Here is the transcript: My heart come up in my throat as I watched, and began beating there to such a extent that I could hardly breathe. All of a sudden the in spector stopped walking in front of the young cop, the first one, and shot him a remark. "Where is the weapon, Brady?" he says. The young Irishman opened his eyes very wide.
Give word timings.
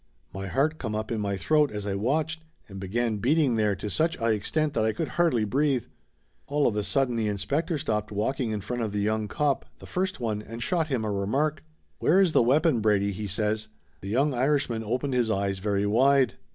My 0.33 0.47
heart 0.47 0.79
come 0.79 0.95
up 0.95 1.11
in 1.11 1.21
my 1.21 1.37
throat 1.37 1.69
as 1.71 1.85
I 1.85 1.93
watched, 1.93 2.43
and 2.67 2.79
began 2.79 3.17
beating 3.17 3.55
there 3.55 3.75
to 3.75 3.87
such 3.87 4.17
a 4.17 4.29
extent 4.31 4.73
that 4.73 4.83
I 4.83 4.93
could 4.93 5.09
hardly 5.09 5.45
breathe. 5.45 5.83
All 6.47 6.65
of 6.65 6.75
a 6.75 6.81
sudden 6.81 7.15
the 7.17 7.27
in 7.27 7.37
spector 7.37 7.77
stopped 7.77 8.11
walking 8.11 8.49
in 8.49 8.61
front 8.61 8.81
of 8.81 8.93
the 8.93 9.01
young 9.01 9.27
cop, 9.27 9.67
the 9.77 9.85
first 9.85 10.19
one, 10.19 10.41
and 10.41 10.63
shot 10.63 10.87
him 10.87 11.05
a 11.05 11.11
remark. 11.11 11.63
"Where 11.99 12.19
is 12.19 12.31
the 12.33 12.41
weapon, 12.41 12.79
Brady?" 12.79 13.11
he 13.11 13.27
says. 13.27 13.67
The 14.01 14.09
young 14.09 14.33
Irishman 14.33 14.83
opened 14.83 15.13
his 15.13 15.29
eyes 15.29 15.59
very 15.59 15.85
wide. 15.85 16.33